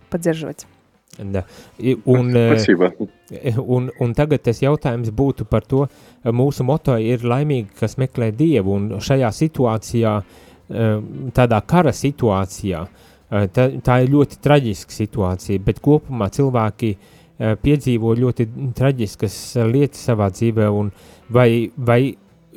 [0.10, 0.66] поддерживать.
[1.18, 1.42] Da.
[2.06, 2.92] Un, Spasībā.
[3.64, 5.88] un, un tagad tas jautājums būtu par to,
[6.30, 10.14] mūsu moto ir laimīgi, kas meklē Dievu, un šajā situācijā,
[11.34, 12.84] tādā kara situācijā,
[13.56, 16.94] tā, tā ir ļoti traģiska situācija, bet kopumā cilvēki
[17.38, 19.36] piedzīvo ļoti traģiskas
[19.70, 20.90] lietas savā dzīvē, un
[21.34, 22.02] vai, vai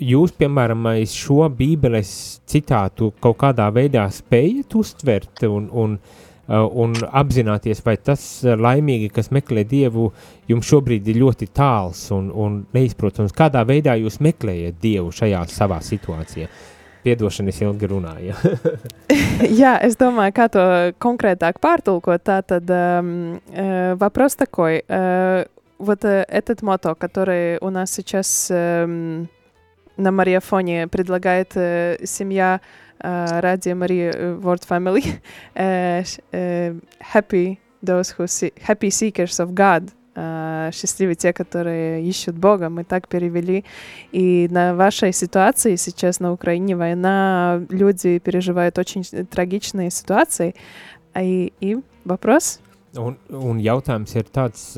[0.00, 2.12] jūs, piemēram, šo bībeles
[2.48, 5.98] citātu kaut kādā veidā spējat uztvert un, un
[6.49, 10.11] un apzināties, vai tas uh, laimīgi, kas meklē Dievu,
[10.49, 13.33] jums šobrīd ir ļoti tāls un, un neizprotams.
[13.33, 16.49] Kādā veidā jūs meklējat Dievu šajā savā situācijā?
[17.05, 18.33] Piedošana, es ilgi runāju.
[19.61, 20.63] Jā, es domāju, kā to
[21.01, 22.23] конкретāk pārtulkot.
[22.25, 24.81] Tātad um, uh, вопрос такой.
[24.89, 25.45] Uh,
[25.77, 29.27] вот uh, этот мото, который у нас сейчас um,
[29.97, 35.03] на Мариафоне предлагает uh, семья uh, redzam arī uh, Word Family.
[35.55, 39.91] uh, uh, happy those who see, happy seekers of God.
[40.15, 43.65] Uh, счастливы те, которые ищут Бога, мы так перевели.
[44.13, 50.55] И на вашей ситуации сейчас на Украине война, люди переживают очень трагичные ситуации.
[51.19, 52.59] И, и вопрос?
[52.95, 54.71] Un, un jautājums ir tāds,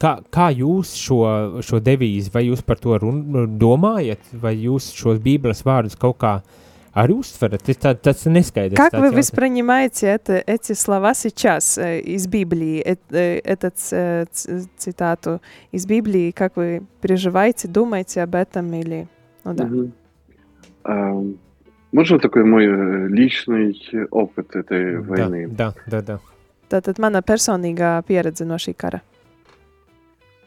[0.00, 3.20] kā, kā jūs šo, šo devīzi, vai jūs par to run,
[3.60, 6.62] domājat, vai jūs šos bībeles vārdus kaut kā uh,
[6.97, 7.63] arī uztverat?
[7.79, 8.75] Tas, tas neskaidrs.
[8.75, 14.25] Как вы воспринимаете это, эти слова сейчас э, из Библии, э, э, этот э,
[14.77, 16.31] цитату из Библии?
[16.31, 19.07] Как вы переживаете, думаете об этом или...
[19.43, 19.65] Ну да.
[19.65, 19.91] Угу.
[20.83, 21.23] А,
[21.91, 23.75] можно такой мой э, личный
[24.11, 25.47] опыт этой да, войны?
[25.47, 26.19] Да, да, да.
[26.67, 28.99] Tātad mana personīgā pieredze no šī kara.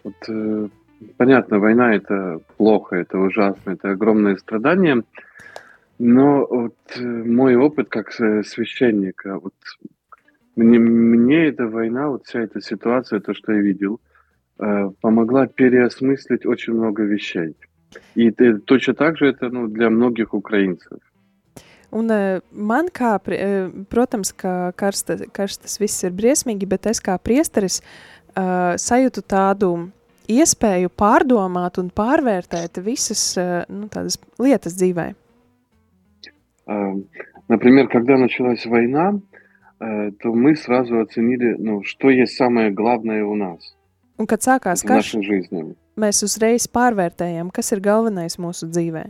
[0.05, 0.69] Вот, э,
[1.17, 5.03] понятно, война это плохо, это ужасно, это огромное страдание.
[6.00, 9.54] Но вот э, мой опыт как священника, вот
[10.56, 14.00] мне, мне эта война, вот вся эта ситуация, то, что я видел,
[14.60, 17.56] э, помогла переосмыслить очень много вещей.
[18.16, 21.00] И это, точно так же это ну, для многих украинцев.
[21.96, 22.10] Un
[22.52, 23.16] man kā,
[23.88, 29.70] protams, ka karsta, karš tas viss ir briesmīgi, bet es kā priesteris uh, sajūtu tādu
[30.28, 35.14] iespēju pārdomāt un pārvērtēt visas uh, nu, tādas lietas dzīvē?
[37.49, 39.21] Например, когда началась война,
[39.79, 43.75] то мы сразу оценили, ну, что есть самое главное у нас.
[44.21, 45.15] Un, kad sākās karš,
[45.97, 49.07] mēs uzreiz pārvērtējam, kas ir galvenais mūsu dzīvē.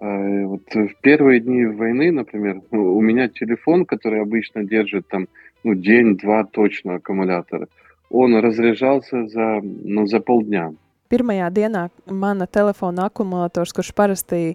[0.00, 5.28] Вот в первые дни войны, например, у меня телефон, который обычно держит там
[5.62, 7.68] ну, день-два точно аккумулятор,
[8.08, 10.72] он разряжался за, ну, за полдня.
[11.10, 14.54] Pirmajā dienā mana telefona akumulators, kurš parasti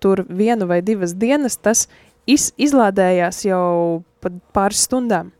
[0.00, 1.88] tur vienu vai divas dienas, tas
[2.26, 5.32] из, izlādējās jau под pāris стundām.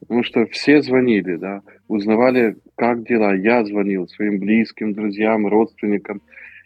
[0.00, 3.34] Потому что все звонили, да, узнавали, как дела.
[3.34, 6.20] Я звонил своим близким, друзьям, родственникам.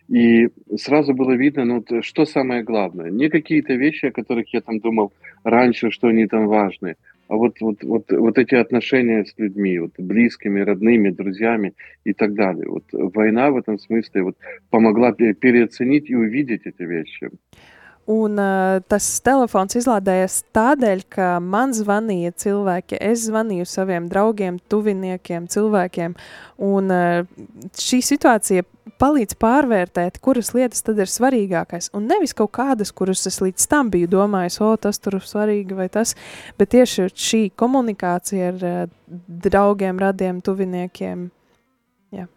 [0.09, 3.11] И сразу было видно, ну, что самое главное.
[3.11, 5.12] Не какие-то вещи, о которых я там думал
[5.44, 6.96] раньше, что они там важны,
[7.29, 12.35] а вот, вот, вот, вот эти отношения с людьми, вот близкими, родными, друзьями и так
[12.35, 12.67] далее.
[12.69, 14.37] Вот война в этом смысле вот
[14.71, 17.31] помогла переоценить и увидеть эти вещи.
[18.09, 25.44] Un uh, tas telefons izlādējās tādēļ, ka man zvanīja cilvēki, es zvanīju saviem draugiem, tuviniekiem,
[25.53, 26.14] cilvēkiem,
[26.64, 27.29] un uh,
[27.77, 28.64] šī situācija
[28.97, 33.92] palīdz pārvērtēt, kuras lietas tad ir svarīgākais, un nevis kaut kādas, kuras es līdz tam
[33.92, 36.16] biju domājis, o, tas tur ir svarīgi vai tas,
[36.57, 38.81] bet tieši šī komunikācija ar uh,
[39.49, 41.29] draugiem, radiem, tuviniekiem,
[42.16, 42.29] jā.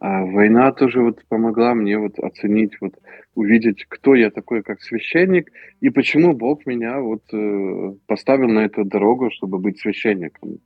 [0.00, 2.94] А война тоже вот помогла мне вот оценить, вот
[3.34, 8.84] увидеть, кто я такой как священник и почему Бог меня вот э, поставил на эту
[8.84, 10.60] дорогу, чтобы быть священником.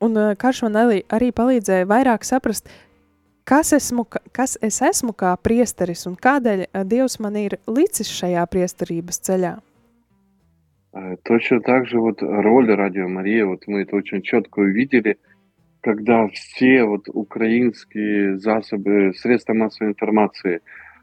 [0.00, 2.68] Un uh, karš man arī, arī palīdzēja vairāk saprast,
[3.42, 8.46] kas, esmu, kas es esmu kā priesteris un kādēļ uh, Dievs man ir licis šajā
[8.46, 9.56] priesterības ceļā.
[11.24, 15.18] Точно так же вот роль Радио Мария, вот мы это очень четко увидели–
[15.80, 20.60] когда все вот украинские засобы, средства массовой информации,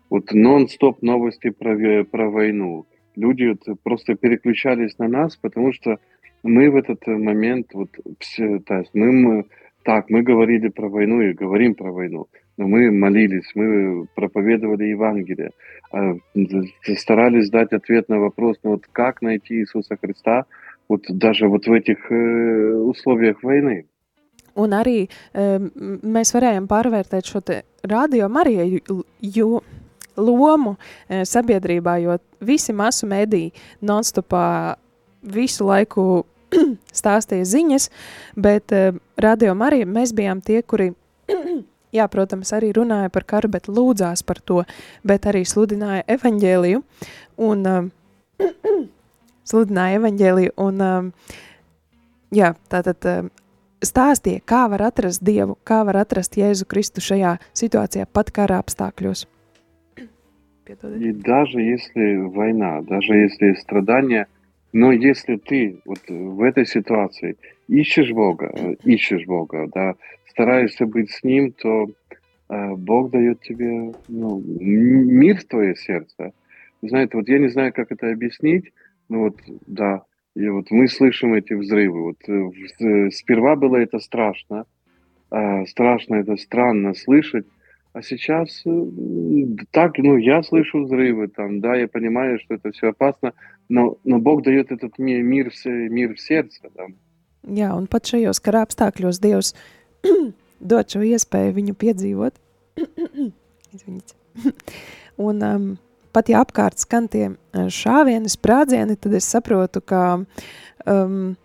[0.09, 2.85] вот нон-стоп новости про, про войну,
[3.15, 5.97] люди вот просто переключались на нас, потому что
[6.43, 9.45] мы в этот момент, вот, все, то есть мы, мы,
[9.83, 15.51] так, мы говорили про войну и говорим про войну, но мы молились, мы проповедовали Евангелие,
[15.91, 16.15] а,
[16.97, 20.45] старались дать ответ на вопрос, ну вот как найти Иисуса Христа,
[20.87, 23.87] вот даже вот в этих э, условиях войны.
[24.55, 25.69] Un arī um,
[26.15, 27.41] mēs varējām pārvērtēt šo
[27.91, 29.49] radio Mariju
[30.17, 30.75] lomu
[31.07, 33.51] e, sabiedrībā, jo visi masu mediji
[33.83, 34.75] nonstopā
[35.25, 36.23] visu laiku
[36.99, 37.89] stāstīja ziņas,
[38.37, 40.91] bet uh, radio Marija mēs bijām tie, kuri,
[41.97, 44.61] jā, protams, arī runāja par karu, bet lūdzās par to,
[45.03, 46.83] bet arī sludināja evaņģēliju
[47.49, 47.89] un uh,
[49.49, 51.33] sludināja evaņģēliju un uh,
[52.35, 53.33] jā, tātad uh,
[53.83, 59.27] stāstīja, kā var atrast Dievu, kā var atrast Jēzu Kristu šajā situācijā, pat kara apstākļos.
[60.65, 64.27] И даже если война, даже если страдания,
[64.73, 68.51] но если ты вот в этой ситуации ищешь Бога,
[68.83, 69.93] ищешь Бога, да,
[70.29, 71.87] стараешься быть с Ним, то
[72.49, 76.33] э, Бог дает тебе ну, мир в твое сердце.
[76.81, 78.73] Знаете, вот я не знаю, как это объяснить,
[79.07, 80.03] но вот, да,
[80.35, 82.03] и вот мы слышим эти взрывы.
[82.03, 84.65] Вот э, э, сперва было это страшно,
[85.31, 87.45] а, страшно это странно слышать,
[87.93, 88.85] а сейчас э,
[89.71, 93.33] так, ну, я слышу взрывы, там, да, я понимаю, что это все опасно,
[93.69, 96.69] но, но Бог dает этот мир, мир, мир в сердце.
[96.75, 96.87] Да.
[97.45, 99.53] Jā, un pat šajos kara apstākļos Dievs
[100.59, 102.39] dod šo iespēju viņu piedzīvot.
[105.29, 105.67] un um,
[106.14, 111.36] pat ja apkārt skan tie e, šāvieni, sprādzieni, tad es saprotu, ka um,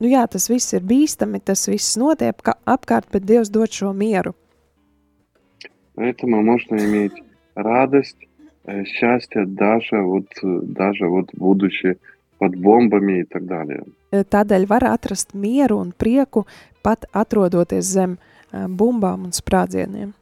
[0.00, 4.34] nu jā, tas viss ir bīstami, tas viss notiek apkārt, bet Dievs dod šo mieru.
[5.96, 7.22] Поэтому можно иметь
[7.54, 8.18] радость,
[8.64, 11.98] э, счастье даже вот, даже вот будучи
[12.38, 13.84] под бомбами и так далее.
[14.10, 16.46] E, tādēļ var atrast mieru un prieku
[16.82, 18.16] pat atrodoties zem
[18.50, 20.12] e, bumbām un sprādzieniem.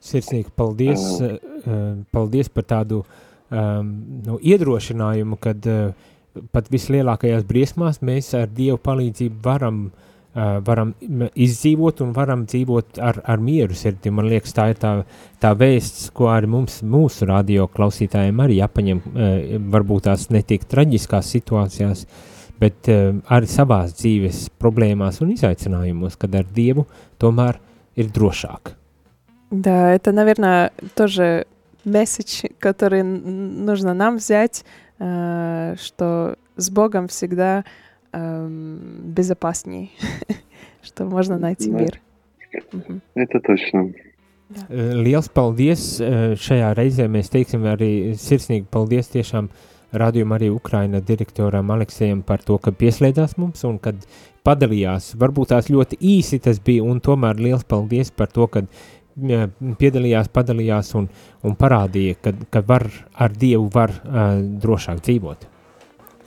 [0.00, 3.90] Sirsnīgi paldies, uh, paldies par tādu uh, um,
[4.26, 5.90] nu, iedrošinājumu, kad uh,
[6.54, 10.94] pat vislielākajās briesmās mēs ar Dievu palīdzību varam, uh, varam
[11.34, 14.12] izdzīvot un varam dzīvot ar, ar mieru sirdi.
[14.14, 14.94] Man liekas, tā ir tā,
[15.42, 19.30] tā vēsts, ko arī mums, mūsu radio klausītājiem arī jāpaņem, uh,
[19.76, 22.04] varbūt tās netik traģiskās situācijās,
[22.60, 26.86] bet uh, arī savās dzīves problēmās un izaicinājumos, kad ar Dievu
[27.20, 27.58] tomēr
[27.96, 28.76] ir drošāk.
[29.50, 31.46] Да, это, наверное, тоже
[31.84, 34.64] месседж, который нужно нам взять,
[34.98, 37.64] что с Богом всегда
[38.12, 39.88] эм, безопаснее,
[40.82, 41.78] что можно найти Да.
[41.78, 42.00] мир.
[42.72, 43.00] Мгм.
[43.14, 43.92] Это точно.
[44.68, 46.00] Eh, Liels paldies!
[46.00, 49.48] eh, Šajā reizē mēs teiksim arī sirsnīgi paldies tiešām
[49.92, 53.94] radījuma arī Ukraina direktoram Aleksējam par to, ka pieslēdzās mums un kad
[54.44, 55.14] padalījās.
[55.14, 58.66] Varbūt tās ļoti īsi tas bija, un tomēr liels paldies par to, ka eh,
[59.80, 61.08] piedalījās, padalījās un,
[61.44, 65.48] un parādīja, ka, ka var ar Dievu var uh, drošāk dzīvot.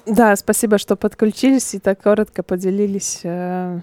[0.05, 3.80] Да, спасибо, что подключились и так коротко поделились э,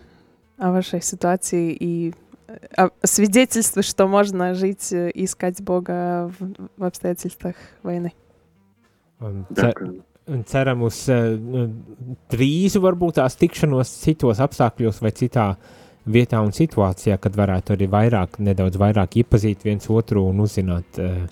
[0.58, 2.12] о вашей ситуации и
[2.46, 8.12] э, о свидетельстве, что можно жить э, и искать Бога в, в обстоятельствах войны.
[9.18, 10.04] Un cer, Дякую.
[10.26, 11.36] un ceram uz uh,
[12.32, 15.46] drīzu varbūt tās tikšanos citos apstākļos vai citā
[16.06, 21.24] vietā un situācijā, kad varētu arī vairāk, nedaudz vairāk iepazīt viens otru un uzzināt uh,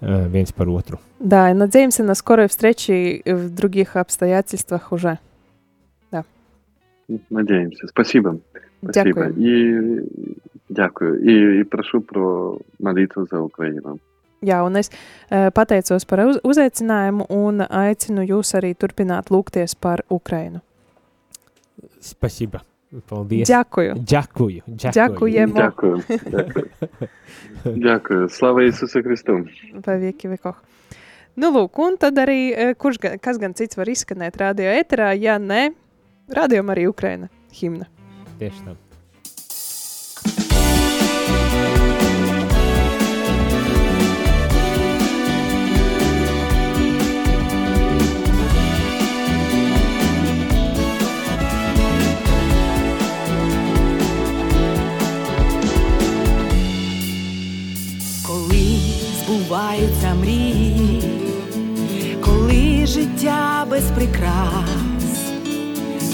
[0.00, 0.98] uh, viens par otru.
[1.20, 5.18] Да, и надеемся на скорые встречи в других обстоятельствах уже.
[7.30, 7.86] Надеемся.
[7.86, 8.38] Спасибо.
[8.82, 9.26] Спасибо.
[9.26, 9.34] Дякую.
[9.36, 10.08] И
[10.68, 11.20] дякую.
[11.20, 13.98] И, и прошу про молитву за Украину.
[14.42, 14.90] Jā, un es
[15.30, 20.60] uh, pateicos par uz uzaicinājumu un aicinu jūs arī turpināt lūgties par Ukrainu.
[22.00, 22.60] Спасибо.
[23.08, 23.48] Paldies.
[23.48, 23.94] Дякую.
[23.96, 24.62] Дякую.
[24.66, 24.92] Дякую.
[24.92, 25.54] Дякуємо.
[25.54, 26.02] Дякую.
[26.26, 26.66] Дякую.
[27.64, 28.28] Дякую.
[28.28, 29.32] Слава Ісусу Христу.
[29.86, 30.54] Vai vieki vekoh.
[31.36, 35.10] Nu, lūk, un tad arī, eh, kurš, gan- kas gan cits var izskanēt radio eterā,
[35.18, 35.72] ja ne,
[36.28, 37.86] radio arī Ukraina himna.
[38.38, 38.74] Tieši tā.
[59.49, 61.03] Збуваються мрії,
[62.21, 65.31] коли життя без прикрас,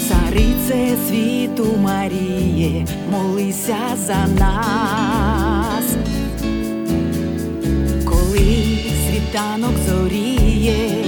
[0.08, 5.84] царице світу Маріє, молися за нас,
[8.04, 8.78] коли
[9.08, 11.04] світанок зоріє,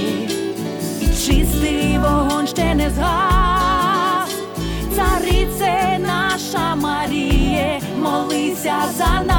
[1.01, 4.29] і чистий вогонь ще не згас,
[4.95, 9.38] царице наша Маріє, молися за нас.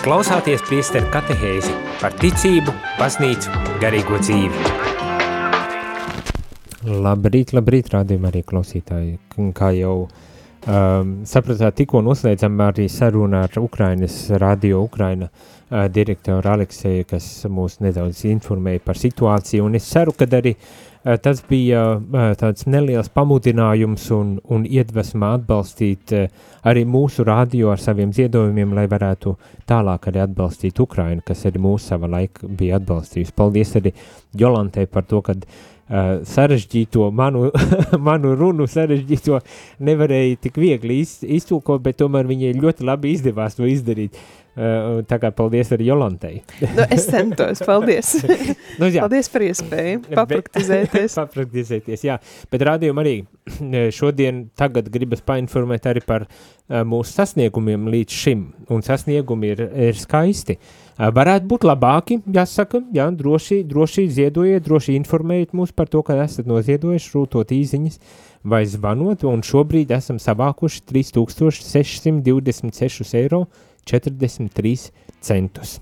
[0.00, 4.62] Klausāties priesteru katehēzi par ticību, baznīcu, garīgo dzīvi.
[7.04, 9.18] Labrīt, labrīt, rādījumā arī klausītāji.
[9.56, 17.04] Kā jau um, sapratāt, tikko noslēdzam arī sarunu ar Ukrainas radio Ukraina uh, direktoru Alekseju,
[17.12, 20.89] kas mūs nedaudz informēja par situāciju, un es ceru, ka arī uh,
[21.22, 26.26] tas bija uh, tāds neliels pamudinājums un, un iedvesma atbalstīt uh,
[26.68, 29.34] arī mūsu radio ar saviem ziedojumiem, lai varētu
[29.70, 33.36] tālāk arī atbalstīt Ukrainu, kas arī mūsu sava laika bija atbalstījusi.
[33.36, 33.94] Paldies arī
[34.36, 37.48] Jolantai par to, ka uh, sarežģīto manu,
[38.10, 39.40] manu runu sarežģīto
[39.88, 44.20] nevarēja tik viegli iz, iztulkot, bet tomēr viņai ļoti labi izdevās to izdarīt.
[44.50, 46.40] Uh, tā kā paldies arī Jolantei.
[46.58, 48.08] Nu, es centos, paldies.
[48.80, 51.14] nu, jā, paldies par iespēju papraktizēties.
[51.20, 52.16] papraktizēties, jā.
[52.50, 53.12] Bet rādījumam arī
[53.94, 58.42] šodien tagad gribas painformēt arī par uh, mūsu sasniegumiem līdz šim.
[58.74, 60.58] Un sasniegumi ir, ir skaisti.
[60.58, 66.18] Uh, varētu būt labāki, jāsaka, jā, droši, droši ziedojiet, droši informējiet mūs par to, ka
[66.26, 67.96] esat noziedojuši, rūtot īziņas
[68.50, 73.40] vai zvanot, un šobrīd esam savākuši 3626 eiro
[73.88, 75.80] 43 centus.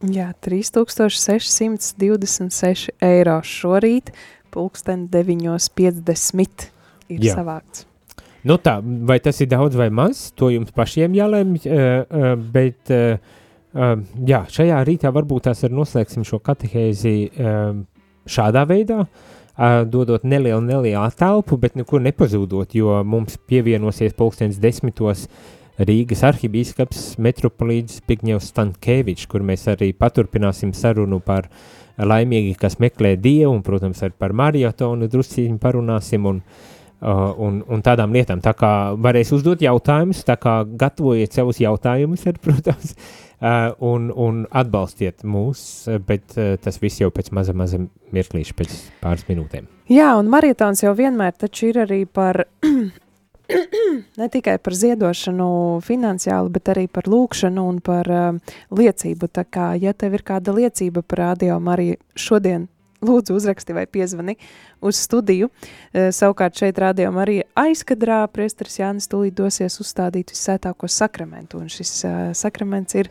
[0.00, 4.08] Jā, 3626 eiro šorīt,
[4.50, 6.64] pulksten 9.50
[7.12, 7.34] ir Jā.
[7.36, 7.84] savākts.
[8.48, 12.88] Nu tā, vai tas ir daudz vai maz, to jums pašiem jālemj, uh, uh, bet
[12.96, 13.20] uh,
[13.76, 17.76] uh, jā, šajā rītā varbūt tās ar noslēgsim šo katehēzi uh,
[18.24, 25.28] šādā veidā, uh, dodot nelielu, nelielu attelpu, bet nekur nepazūdot, jo mums pievienosies pulkstens desmitos
[25.80, 31.48] Rīgas arhibīskaps metropolīdis Pigņevs Stankēvičs, kur mēs arī paturpināsim sarunu par
[32.00, 36.44] laimīgi, kas meklē Dievu, un, protams, arī par mariotonu drusciņu parunāsim, un
[37.00, 38.42] un, un tādām lietām.
[38.44, 38.70] Tā kā
[39.00, 42.94] varēs uzdot jautājumus, tā kā gatavojiet savus jautājumus, ar, protams,
[43.80, 45.62] un, un atbalstiet mūs,
[46.06, 47.80] bet tas viss jau pēc maza, maza
[48.12, 48.74] mirklīša, pēc
[49.04, 49.68] pāris minūtēm.
[49.90, 52.44] Jā, un marietons jau vienmēr taču ir arī par,
[54.20, 55.50] ne tikai par ziedošanu
[55.84, 59.30] finansiāli, bet arī par lūkšanu un par uh, liecību.
[59.32, 62.68] Tā kā, ja tev ir kāda liecība par radio Mariju šodien,
[63.04, 64.36] lūdzu uzraksti vai piezvani
[64.84, 65.48] uz studiju.
[65.48, 71.96] Uh, savukārt šeit rādījām arī aizkadrā priesteris Jānis tūlīt dosies uzstādīt vissētāko sakramentu, un šis
[72.04, 73.10] uh, sakraments ir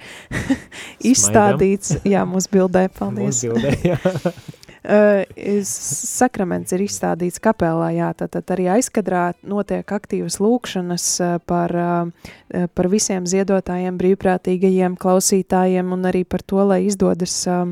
[1.14, 3.44] izstādīts, jā, mūsu bildē, paldies.
[3.44, 4.00] Mūsu bildē, jā.
[4.80, 5.26] Uh,
[5.68, 12.70] sakraments ir izstādīts kapelā, jā, tad, tad arī aizkadrā notiek aktīvas lūkšanas uh, par, uh,
[12.72, 17.66] par visiem ziedotājiem, brīvprātīgajiem klausītājiem un arī par to, lai izdodas uh,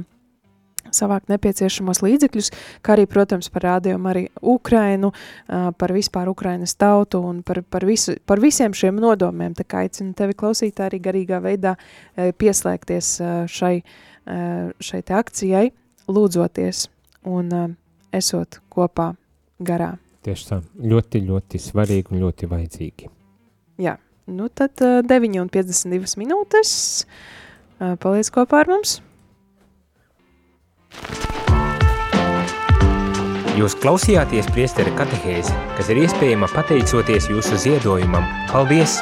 [0.92, 2.52] savākt nepieciešamos līdzekļus,
[2.84, 5.12] kā arī, protams, par rādījumu arī Ukrainu,
[5.48, 9.56] par vispār Ukrainas tautu un par, par, visu, par visiem šiem nodomiem.
[9.56, 11.76] Tā kā aicinu tevi klausīt arī garīgā veidā
[12.16, 13.10] pieslēgties
[13.52, 13.74] šai,
[14.80, 15.66] šai te akcijai,
[16.08, 16.88] lūdzoties
[17.26, 17.70] un uh,
[18.14, 19.14] esot kopā
[19.60, 19.96] garā.
[20.26, 20.60] Tieši tā,
[20.92, 23.10] ļoti, ļoti svarīgi un ļoti vajadzīgi.
[23.82, 23.98] Jā,
[24.28, 26.72] nu tad uh, 9,52 minūtes.
[27.78, 29.00] Uh, paliec kopā ar mums!
[33.58, 38.28] Jūs klausījāties priestera katehēzi, kas ir iespējama pateicoties jūsu ziedojumam.
[38.52, 39.00] Paldies!